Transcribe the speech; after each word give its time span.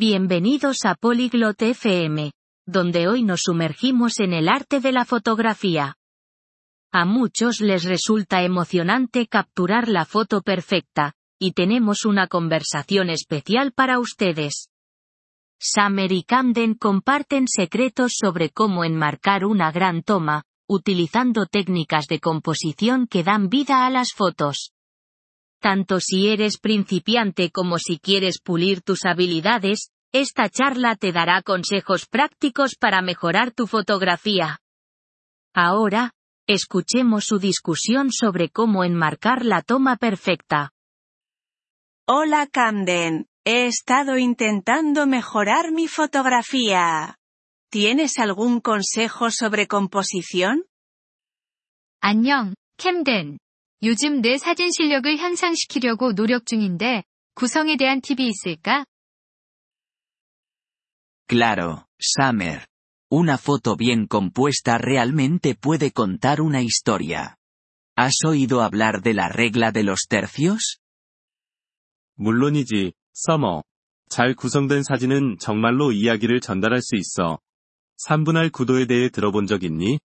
Bienvenidos 0.00 0.84
a 0.84 0.94
Polyglot 0.94 1.60
FM, 1.60 2.30
donde 2.64 3.08
hoy 3.08 3.24
nos 3.24 3.40
sumergimos 3.46 4.20
en 4.20 4.32
el 4.32 4.48
arte 4.48 4.78
de 4.78 4.92
la 4.92 5.04
fotografía. 5.04 5.96
A 6.92 7.04
muchos 7.04 7.60
les 7.60 7.82
resulta 7.82 8.44
emocionante 8.44 9.26
capturar 9.26 9.88
la 9.88 10.04
foto 10.04 10.40
perfecta, 10.40 11.14
y 11.36 11.50
tenemos 11.50 12.04
una 12.04 12.28
conversación 12.28 13.10
especial 13.10 13.72
para 13.72 13.98
ustedes. 13.98 14.68
Summer 15.58 16.12
y 16.12 16.22
Camden 16.22 16.74
comparten 16.74 17.48
secretos 17.48 18.12
sobre 18.20 18.50
cómo 18.50 18.84
enmarcar 18.84 19.44
una 19.44 19.72
gran 19.72 20.04
toma, 20.04 20.44
utilizando 20.68 21.46
técnicas 21.46 22.06
de 22.06 22.20
composición 22.20 23.08
que 23.08 23.24
dan 23.24 23.48
vida 23.48 23.84
a 23.84 23.90
las 23.90 24.12
fotos 24.12 24.70
Tanto 25.59 25.99
si 25.99 26.27
eres 26.27 26.57
principiante 26.57 27.49
como 27.49 27.79
si 27.79 27.97
quieres 27.97 28.39
pulir 28.41 28.81
tus 28.81 29.05
habilidades, 29.05 29.91
esta 30.11 30.49
charla 30.49 30.95
te 30.95 31.11
dará 31.11 31.41
consejos 31.41 32.05
prácticos 32.05 32.75
para 32.75 33.01
mejorar 33.01 33.51
tu 33.51 33.65
fotografía. 33.65 34.59
Ahora, 35.55 36.11
escuchemos 36.47 37.25
su 37.25 37.39
discusión 37.39 38.11
sobre 38.11 38.49
cómo 38.49 38.83
enmarcar 38.83 39.45
la 39.45 39.61
toma 39.61 39.95
perfecta. 39.95 40.71
Hola 42.05 42.47
Camden, 42.47 43.27
he 43.45 43.67
estado 43.67 44.17
intentando 44.17 45.07
mejorar 45.07 45.71
mi 45.71 45.87
fotografía. 45.87 47.17
¿Tienes 47.69 48.19
algún 48.19 48.59
consejo 48.59 49.31
sobre 49.31 49.67
composición? 49.67 50.65
안녕, 52.01 52.53
캠덴. 52.77 53.39
요즘 53.82 54.20
내 54.22 54.38
사진 54.38 54.72
실력을 54.72 55.16
향상시키려고 55.18 56.12
노력 56.12 56.46
중인데, 56.46 57.04
구성에 57.34 57.76
대한 57.76 58.00
팁이 58.00 58.26
있을까? 58.26 58.84
Claro, 61.28 61.84
Summer. 62.00 62.64
Una 63.12 63.38
foto 63.38 63.76
bien 63.76 64.06
compuesta 64.08 64.78
realmente 64.78 65.54
puede 65.54 65.92
contar 65.92 66.40
una 66.40 66.60
historia. 66.60 67.36
¿Has 67.96 68.14
oído 68.26 68.62
hablar 68.62 69.02
de 69.02 69.14
la 69.14 69.28
regla 69.28 69.70
de 69.70 69.84
los 69.84 70.08
tercios? 70.08 70.78
물론이지, 72.16 72.92
서머. 73.12 73.62
잘 74.08 74.34
구성된 74.34 74.82
사진은 74.82 75.38
정말로 75.38 75.92
이야기를 75.92 76.40
전달할 76.40 76.82
수 76.82 76.96
있어. 76.96 77.38
3분할 77.98 78.50
구도에 78.50 78.86
대해 78.86 79.08
들어본 79.08 79.46
적 79.46 79.62
있니? 79.62 80.00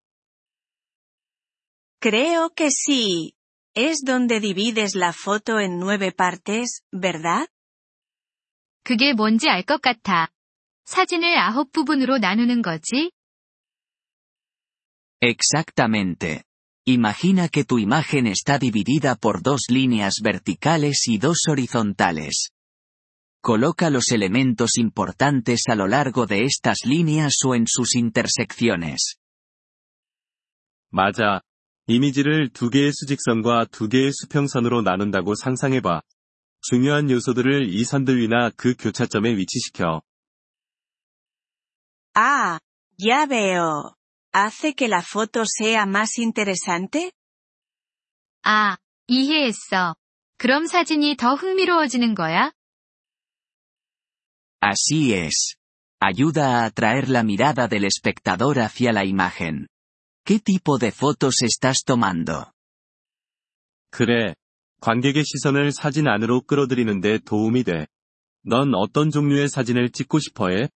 Creo 2.00 2.50
que 2.54 2.68
sí. 2.68 3.32
Es 3.75 4.01
donde 4.03 4.39
divides 4.39 4.95
la 4.95 5.13
foto 5.13 5.59
en 5.59 5.79
nueve 5.79 6.11
partes, 6.11 6.81
¿verdad? 6.91 7.47
그게 8.83 9.13
뭔지 9.13 9.49
알 9.49 9.63
것 9.63 9.81
같아. 9.81 10.29
사진을 10.85 11.37
아홉 11.37 11.71
부분으로 11.71 12.17
나누는 12.17 12.61
거지? 12.61 13.11
Exactamente. 15.21 16.43
Imagina 16.85 17.49
que 17.49 17.65
tu 17.65 17.79
imagen 17.79 18.27
está 18.27 18.57
dividida 18.57 19.15
por 19.15 19.41
dos 19.41 19.65
líneas 19.69 20.21
verticales 20.23 21.07
y 21.07 21.17
dos 21.17 21.47
horizontales. 21.49 22.51
Coloca 23.41 23.89
los 23.89 24.11
elementos 24.11 24.77
importantes 24.77 25.63
a 25.67 25.75
lo 25.75 25.87
largo 25.87 26.25
de 26.25 26.43
estas 26.43 26.85
líneas 26.85 27.35
o 27.45 27.55
en 27.55 27.65
sus 27.67 27.95
intersecciones. 27.95 29.17
맞아. 30.89 31.41
이미지를 31.86 32.48
두 32.50 32.70
개의 32.70 32.92
수직선과 32.92 33.66
두 33.72 33.88
개의 33.88 34.12
수평선으로 34.12 34.82
나눈다고 34.82 35.34
상상해봐. 35.34 36.02
중요한 36.60 37.10
요소들을 37.10 37.68
이 37.68 37.84
선들 37.84 38.20
위나 38.20 38.50
그 38.56 38.74
교차점에 38.78 39.36
위치시켜. 39.36 40.02
Ah, 42.14 42.60
ya 42.98 43.26
veo. 43.26 43.96
¿Hace 44.32 44.74
que 44.74 44.86
la 44.86 45.02
foto 45.02 45.44
sea 45.44 45.84
más 45.86 46.18
interesante? 46.18 47.10
아, 48.44 48.76
이해했어. 49.08 49.94
그럼 50.38 50.66
사진이 50.66 51.16
더 51.16 51.34
흥미로워지는 51.34 52.14
거야? 52.14 52.52
Así 54.60 55.12
es. 55.12 55.56
Ayuda 56.00 56.60
a 56.60 56.64
atraer 56.66 57.08
la 57.08 57.22
mirada 57.22 57.66
del 57.68 57.84
espectador 57.84 58.60
hacia 58.60 58.92
la 58.92 59.04
imagen. 59.04 59.68
¿Qué 60.24 60.38
tipo 60.38 60.78
de 60.78 60.92
fotos 60.92 61.42
estás 61.42 61.82
tomando? 61.84 62.52
그래. 63.90 64.34
관객의 64.80 65.24
시선을 65.24 65.72
사진 65.72 66.08
안으로 66.08 66.42
끌어들이는데 66.42 67.18
도움이 67.18 67.64
돼. 67.64 67.86
넌 68.44 68.74
어떤 68.74 69.10
종류의 69.10 69.48
사진을 69.48 69.90
찍고 69.90 70.18
싶어 70.18 70.48
해? 70.50 70.68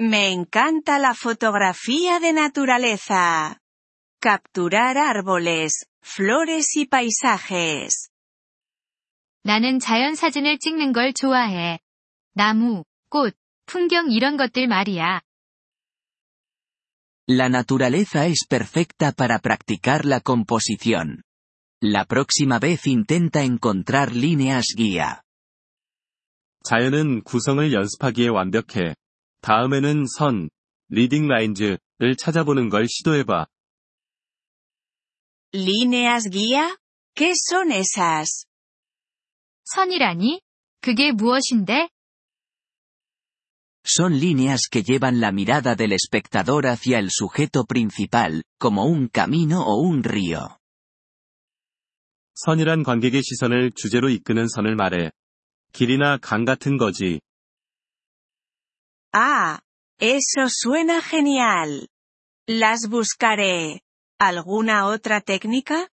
Me 0.00 0.32
encanta 0.32 0.98
la 0.98 1.14
fotografía 1.14 2.18
de 2.18 2.32
naturaleza. 2.32 3.58
Capturar 4.20 4.98
árboles, 4.98 5.86
flores 6.02 6.76
y 6.76 6.86
paisajes. 6.86 8.08
나는 9.44 9.78
자연 9.78 10.14
사진을 10.14 10.58
찍는 10.58 10.92
걸 10.92 11.12
좋아해. 11.12 11.78
나무, 12.34 12.84
꽃, 13.10 13.36
풍경 13.66 14.10
이런 14.10 14.36
것들 14.36 14.66
말이야. 14.66 15.20
La 17.29 17.49
naturaleza 17.49 18.25
es 18.25 18.45
perfecta 18.47 19.11
para 19.11 19.39
practicar 19.39 20.05
la 20.05 20.21
composición. 20.21 21.23
La 21.81 22.05
próxima 22.05 22.57
vez 22.57 22.87
intenta 22.87 23.43
encontrar 23.43 24.15
líneas 24.15 24.67
guía. 24.75 25.21
자연은 26.63 27.23
구성을 27.23 27.71
연습하기에 27.71 28.29
완벽해. 28.29 28.95
다음에는 29.41 30.05
선, 30.07 30.49
리딩 30.89 31.27
라인즈를 31.27 32.15
찾아보는 32.17 32.69
걸 32.69 32.87
시도해봐. 32.87 33.47
¿Líneas 35.53 36.29
guía? 36.29 36.77
¿Qué 37.15 37.31
son 37.31 37.71
esas? 37.71 38.45
선이라니? 39.63 40.41
그게 40.81 41.11
무엇인데? 41.11 41.89
Son 43.85 44.19
líneas 44.19 44.67
que 44.69 44.83
llevan 44.83 45.21
la 45.21 45.31
mirada 45.31 45.75
del 45.75 45.93
espectador 45.93 46.67
hacia 46.67 46.99
el 46.99 47.09
sujeto 47.09 47.65
principal, 47.65 48.43
como 48.59 48.85
un 48.85 49.07
camino 49.07 49.63
o 49.63 49.81
un 49.81 50.03
río. 50.03 50.59
선이란 52.35 52.83
관객의 52.83 53.23
시선을 53.23 53.71
주제로 53.75 54.09
이끄는 54.09 54.47
선을 54.47 54.75
말해. 54.75 55.11
길이나 55.71 56.17
강 56.17 56.45
같은 56.45 56.77
거지. 56.77 57.19
Ah, 59.11 59.59
eso 59.99 60.47
suena 60.47 61.01
genial. 61.01 61.87
Las 62.47 62.87
buscaré. 62.89 63.79
¿Alguna 64.19 64.85
otra 64.85 65.19
técnica? 65.21 65.87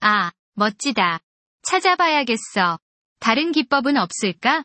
아, 0.00 0.30
멋지다. 0.54 1.20
찾아봐야겠어. 1.62 2.78
다른 3.18 3.50
기법은 3.50 3.96
없을까? 3.96 4.64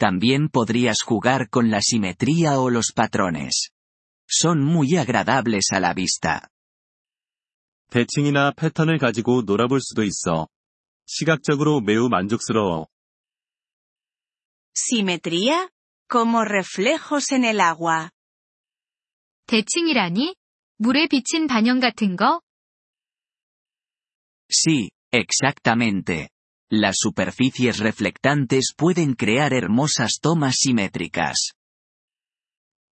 También 0.00 0.48
podrías 0.48 1.02
jugar 1.02 1.48
con 1.48 1.70
la 1.70 1.80
simetría 1.80 2.60
o 2.60 2.70
los 2.70 2.92
patrones. 2.92 3.70
Son 4.28 4.62
muy 4.62 4.96
agradables 4.96 5.72
a 5.72 5.80
la 5.80 5.94
vista. 5.94 6.48
대칭이나 7.90 8.52
패턴을 8.52 8.98
가지고 8.98 9.42
놀아볼 9.42 9.80
수도 9.80 10.02
있어. 10.02 10.48
시각적으로 11.06 11.80
매우 11.80 12.08
만족스러워. 12.08 12.88
¿Simetría? 14.74 15.70
Como 16.08 16.44
reflejos 16.44 17.32
en 17.32 17.44
el 17.44 17.60
agua. 17.60 18.10
대칭이라니? 19.46 20.34
물에 20.78 21.06
비친 21.06 21.46
반영 21.46 21.80
같은 21.80 22.16
거? 22.16 22.40
Sí, 24.50 24.90
exactamente. 25.12 26.28
Las 26.70 26.96
superficies 26.98 27.78
reflectantes 27.78 28.74
pueden 28.76 29.14
crear 29.14 29.52
hermosas 29.52 30.18
tomas 30.20 30.56
simétricas. 30.58 31.52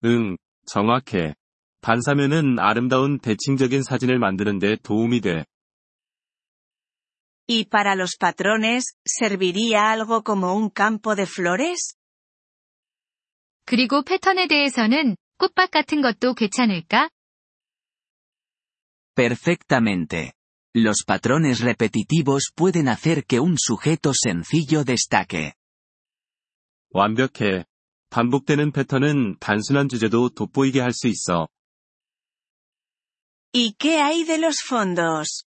응, 0.05 0.37
정확해. 0.65 1.35
반사면은 1.81 2.59
아름다운 2.59 3.19
대칭적인 3.19 3.83
사진을 3.83 4.19
만드는데 4.19 4.77
도움이 4.83 5.21
돼. 5.21 5.45
¿Y 7.47 7.65
para 7.65 7.95
los 7.95 8.15
patrones, 8.17 8.95
serviría 9.05 9.91
algo 9.91 10.23
como 10.23 10.53
un 10.55 10.69
campo 10.69 11.15
de 11.15 11.25
flores? 11.25 11.95
그리고 13.65 14.03
패턴에 14.03 14.47
대해서는 14.47 15.15
꽃밭 15.37 15.71
같은 15.71 16.01
것도 16.01 16.35
괜찮을까? 16.35 17.09
Perfectamente. 19.15 20.31
Los 20.75 21.03
patrones 21.05 21.59
repetitivos 21.59 22.51
pueden 22.55 22.87
hacer 22.87 23.25
que 23.25 23.39
un 23.39 23.57
sujeto 23.57 24.13
sencillo 24.13 24.83
destaque. 24.83 25.53
완벽해. 26.89 27.65
반복되는 28.09 28.71
패턴은 28.71 29.37
단순한 29.39 29.89
주제도 29.89 30.29
돋보이게 30.29 30.79
할 30.81 30.91
수 30.93 31.07
있어. 31.07 31.47
¿Y 33.55 33.73
qué 33.77 34.01
hay 34.01 34.23
de 34.25 34.39
los 34.39 34.57
fondos? 34.67 35.45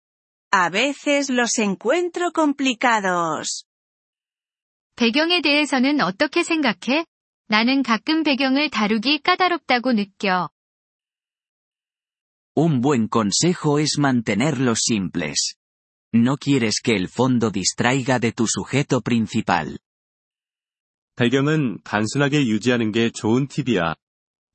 A 0.53 0.71
veces 0.71 1.31
los 1.31 1.59
encuentro 1.59 2.33
complicados. 2.33 3.65
배경에 4.97 5.41
대해서는 5.43 6.01
어떻게 6.01 6.43
생각해? 6.43 7.07
나는 7.49 7.83
가끔 7.83 8.23
배경을 8.23 8.71
다루기 8.71 9.21
까다롭다고 9.21 9.93
느껴. 9.93 10.51
Un 12.57 12.81
buen 12.81 13.09
consejo 13.09 13.79
es 13.79 13.99
mantenerlos 13.99 14.81
simples. 14.83 15.57
No 16.13 16.37
quieres 16.37 16.81
que 16.83 16.97
el 16.97 17.09
fondo 17.09 17.51
distraiga 17.51 18.19
de 18.19 18.33
tu 18.33 18.47
sujeto 18.47 19.01
principal. 19.01 19.79
배경은 21.17 21.83
단순하게 21.85 22.47
유지하는 22.47 22.93
게 22.93 23.11
좋은 23.11 23.47
팁이야. 23.47 23.95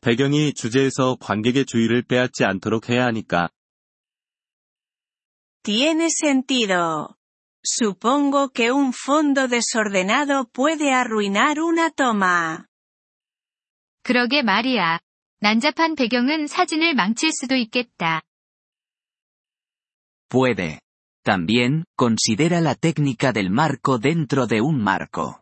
배경이 0.01 0.53
주제에서 0.53 1.15
관객의 1.19 1.65
주의를 1.65 2.03
빼앗지 2.03 2.43
않도록 2.43 2.89
해야 2.89 3.05
하니까. 3.05 3.49
Tiene 5.63 6.07
sentido. 6.07 7.15
Supongo 7.63 8.49
que 8.49 8.71
un 8.71 8.93
fondo 8.93 9.47
desordenado 9.47 10.45
puede 10.51 10.91
arruinar 10.91 11.59
una 11.59 11.89
toma. 11.89 12.65
그러게 14.03 14.43
말이야. 14.43 14.99
난잡한 15.39 15.95
배경은 15.95 16.47
사진을 16.47 16.93
망칠 16.95 17.31
수도 17.31 17.55
있겠다. 17.55 18.21
Puede. 20.29 20.79
También, 21.23 21.85
considera 21.97 22.61
la 22.61 22.75
técnica 22.75 23.31
del 23.31 23.49
marco 23.49 23.99
dentro 23.99 24.47
de 24.47 24.61
un 24.61 24.81
marco. 24.81 25.41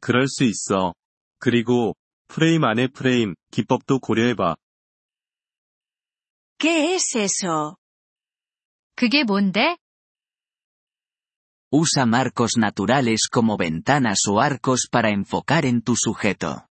그럴 0.00 0.28
수 0.28 0.44
있어. 0.44 0.94
그리고, 1.38 1.94
프레임 2.28 2.64
안에 2.64 2.88
프레임, 2.88 3.34
기법도 3.50 3.98
고려해봐. 4.00 4.56
¿Qué 6.58 6.94
es 6.94 7.16
eso? 7.16 7.76
그게 8.94 9.24
뭔데? 9.24 9.76
Usa 11.70 12.06
marcos 12.06 12.56
naturales 12.56 13.28
como 13.30 13.56
ventanas 13.56 14.20
o 14.28 14.40
arcos 14.40 14.88
para 14.90 15.10
enfocar 15.10 15.66
en 15.66 15.82
tu 15.82 15.94
sujeto. 15.96 16.68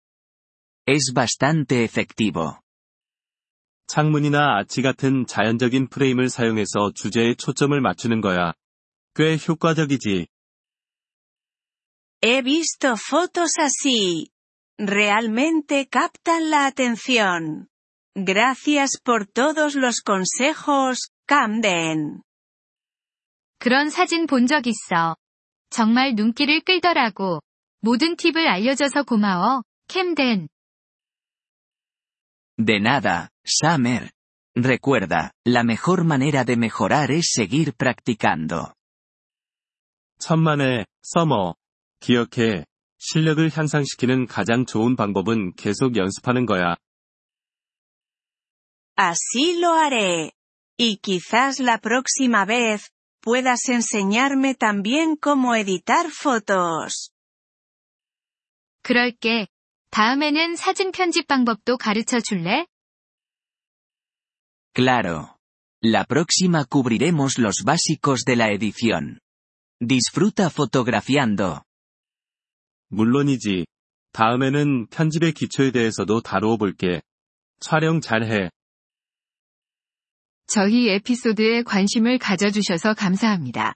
Es 0.88 1.12
bastante 1.14 1.84
efectivo. 1.84 2.62
창문이나 3.88 4.58
아치 4.58 4.82
같은 4.82 5.26
자연적인 5.26 5.90
프레임을 5.90 6.30
사용해서 6.30 6.92
주제에 6.96 7.36
초점을 7.36 7.80
맞추는 7.80 8.22
거야. 8.22 8.54
꽤 9.14 9.38
효과적이지. 9.38 10.28
He 12.24 12.42
visto 12.42 12.96
fotos 12.96 13.60
así. 13.60 14.30
Realmente 14.80 15.88
captan 15.92 16.50
la 16.52 16.68
atención. 16.68 17.68
Gracias 18.16 19.00
por 19.04 19.26
todos 19.26 19.76
los 19.76 20.02
consejos, 20.02 21.10
Camden. 21.28 22.22
그런 23.60 23.90
사진 23.90 24.26
본 24.26 24.48
적 24.48 24.66
있어. 24.68 25.16
정말 25.70 26.16
눈길을 26.16 26.62
끌더라고. 26.62 27.42
모든 27.82 28.16
팁을 28.16 28.48
알려줘서 28.48 29.04
고마워, 29.04 29.64
캠덴. 29.90 30.48
De 32.59 32.81
nada, 32.81 33.31
Summer. 33.45 34.13
Recuerda, 34.55 35.33
la 35.45 35.65
mejor 35.65 36.05
manera 36.05 36.45
de 36.45 36.57
mejorar 36.57 37.11
es 37.11 37.33
seguir 37.33 37.75
practicando. 37.75 38.75
천만에, 40.19 40.85
서머. 41.03 41.55
기억해. 42.01 42.67
실력을 42.99 43.51
향상시키는 43.57 44.27
가장 44.27 44.65
좋은 44.65 44.95
방법은 44.95 45.55
계속 45.55 45.97
연습하는 45.97 46.47
거야. 46.47 46.77
Así 48.97 49.59
lo 49.59 49.75
haré. 49.75 50.33
Y 50.79 50.99
quizás 50.99 51.59
la 51.59 51.79
próxima 51.79 52.45
vez, 52.45 52.93
puedas 53.21 53.69
enseñarme 53.69 54.55
también 54.55 55.17
cómo 55.17 55.55
editar 55.57 56.11
fotos. 56.11 57.11
그럴게. 58.83 59.49
다음에는 59.90 60.56
사진 60.56 60.92
편집 60.92 61.28
방법도 61.28 61.78
가르쳐 61.78 62.20
줄래? 62.20 62.66
Claro. 64.74 65.36
La 65.84 66.06
próxima 66.06 66.66
cubriremos 66.66 67.40
los 67.40 67.64
básicos 67.64 68.26
de 68.26 68.36
la 68.36 68.50
edición. 68.52 69.20
Disfruta 69.80 70.50
fotografiando. 70.50 71.62
물론이지. 72.90 73.66
다음에는 74.12 74.88
편집의 74.88 75.34
기초에 75.34 75.72
대해서도 75.72 76.22
다루어 76.22 76.58
볼게. 76.58 77.02
촬영 77.60 78.02
잘해. 78.02 78.50
저희 80.48 80.90
에피소드에 80.90 81.64
관심을 81.64 82.18
가져주셔서 82.18 82.94
감사합니다. 82.94 83.76